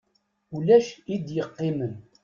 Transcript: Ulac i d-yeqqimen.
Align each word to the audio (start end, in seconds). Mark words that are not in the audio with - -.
Ulac 0.55 0.87
i 1.13 1.15
d-yeqqimen. 1.17 1.93